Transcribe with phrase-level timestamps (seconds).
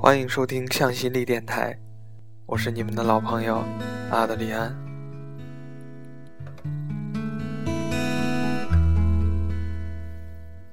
[0.00, 1.76] 欢迎收听向心力电台，
[2.46, 3.64] 我是你们的老朋友
[4.12, 4.72] 阿德里安。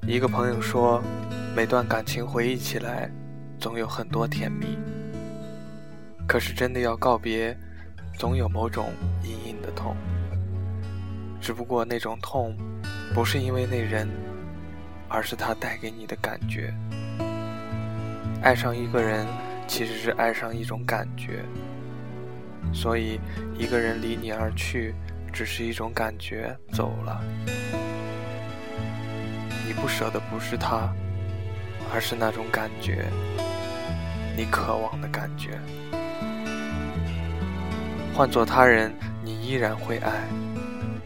[0.05, 1.01] 一个朋友说，
[1.55, 3.09] 每段感情回忆起来，
[3.59, 4.77] 总有很多甜蜜。
[6.27, 7.57] 可是真的要告别，
[8.19, 9.97] 总有某种隐隐的痛。
[11.41, 12.55] 只不过那种痛，
[13.15, 14.07] 不是因为那人，
[15.09, 16.71] 而是他带给你的感觉。
[18.45, 19.25] 爱上一个人，
[19.67, 21.43] 其实是爱上一种感觉。
[22.71, 23.19] 所以，
[23.57, 24.93] 一个人离你而去，
[25.33, 27.23] 只是一种感觉走了。
[29.65, 30.93] 你不舍的不是他，
[31.91, 33.05] 而是那种感觉，
[34.37, 35.59] 你渴望的感觉。
[38.13, 38.93] 换做他人，
[39.23, 40.11] 你依然会爱，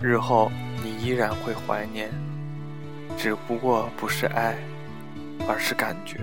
[0.01, 0.51] 日后
[0.83, 2.09] 你依然会怀念，
[3.17, 4.57] 只不过不是爱，
[5.47, 6.19] 而是感觉。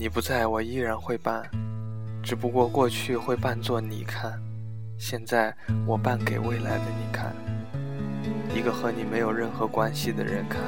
[0.00, 1.42] 你不在我依然会扮，
[2.22, 4.32] 只不过过去会扮作你看，
[4.96, 5.54] 现在
[5.86, 7.36] 我扮给未来的你看，
[8.56, 10.58] 一个和你没有任何关系的人看。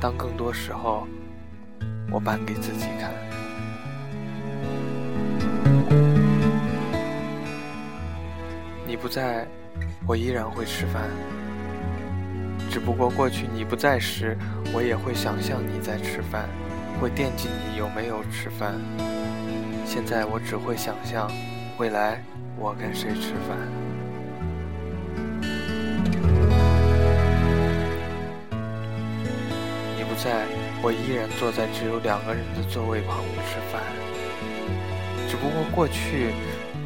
[0.00, 1.06] 当更多时候，
[2.10, 3.12] 我扮给自己看。
[8.86, 9.46] 你不在，
[10.06, 11.10] 我依然会吃饭，
[12.70, 14.34] 只不过过去你不在时，
[14.72, 16.48] 我也会想象你在吃饭。
[17.00, 18.74] 会惦记你有没有吃饭。
[19.84, 21.30] 现在我只会想象，
[21.78, 22.22] 未来
[22.56, 23.58] 我跟谁吃饭。
[29.96, 30.46] 你不在，
[30.82, 33.82] 我依然坐在只有两个人的座位旁吃饭。
[35.28, 36.32] 只不过过去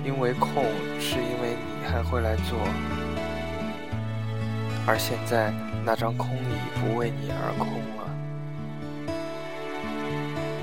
[0.05, 0.65] 因为空，
[0.99, 2.59] 是因为你还会来坐，
[4.87, 5.53] 而现在
[5.85, 7.67] 那张空椅不为你而空
[7.99, 8.06] 了。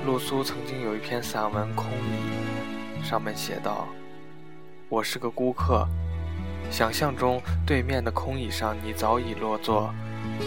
[0.04, 3.88] 露苏曾经有一篇散文《空椅》，上面写道
[4.90, 5.88] ：“我是个孤客，
[6.70, 9.90] 想象中对面的空椅上你早已落座，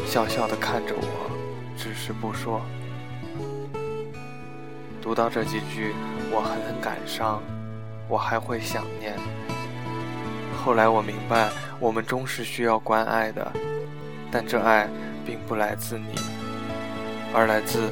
[0.05, 1.31] 笑笑地看着我，
[1.75, 2.61] 只是不说。”
[5.01, 5.95] 读到这几句，
[6.31, 7.41] 我狠狠感伤，
[8.07, 9.15] 我还会想念。
[10.63, 13.51] 后来我明白，我们终是需要关爱的，
[14.29, 14.87] 但这爱
[15.25, 16.13] 并不来自你，
[17.33, 17.91] 而来自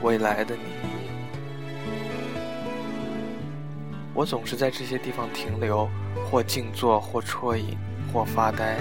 [0.00, 1.01] 未来的你。
[4.14, 5.88] 我总是在这些地方停留，
[6.30, 7.78] 或静坐，或啜饮，
[8.12, 8.76] 或发呆，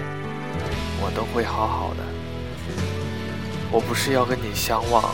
[0.99, 2.03] 我都会好好的。
[3.71, 5.09] 我不是要跟你相望，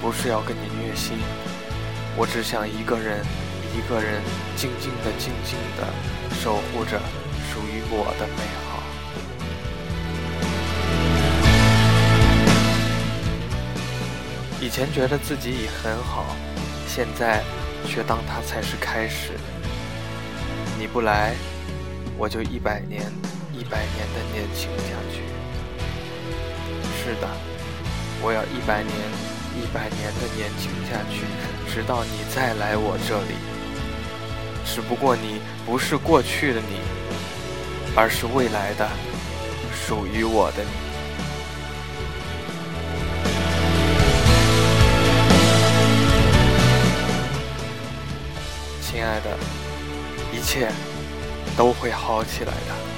[0.00, 1.16] 不是要跟你虐心，
[2.16, 3.24] 我只想一个人，
[3.72, 4.20] 一个人，
[4.56, 5.86] 静静的，静静的，
[6.34, 6.98] 守护着
[7.46, 8.82] 属于我的美好。
[14.60, 16.34] 以前觉得自己已很好，
[16.88, 17.44] 现在。
[17.84, 19.32] 却当它才是开始。
[20.82, 21.36] 你不来，
[22.18, 23.02] 我就一百年、
[23.52, 25.22] 一百年的年轻下去。
[26.98, 27.28] 是的，
[28.20, 28.92] 我要一百年、
[29.56, 31.22] 一百年的年轻下去，
[31.72, 33.36] 直到你再来我这里。
[34.66, 36.80] 只不过你不是过去的你，
[37.94, 38.88] 而是未来的、
[39.72, 40.70] 属于我的你。
[48.82, 49.38] 亲爱的，
[50.42, 50.68] 一切
[51.56, 52.91] 都会好起来的。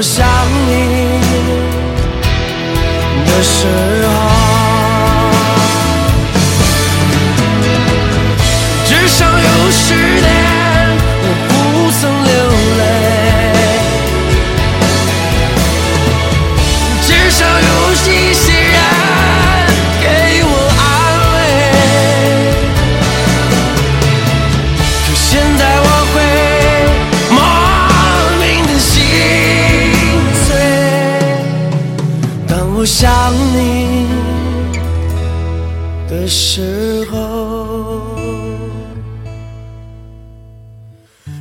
[0.00, 0.26] 我想
[0.66, 1.20] 你
[3.26, 3.66] 的时
[4.08, 4.39] 候，
[32.80, 34.06] 我想你
[36.08, 38.16] 的时候。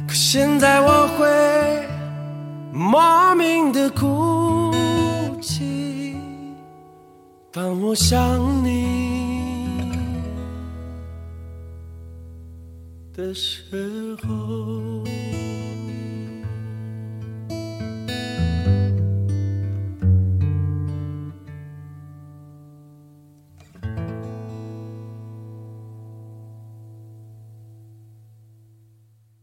[0.06, 1.88] 可现在我会
[2.74, 4.74] 莫名的哭
[5.41, 6.18] 泣
[7.53, 8.19] 当我想
[8.62, 9.94] 你
[13.15, 15.06] 的时候。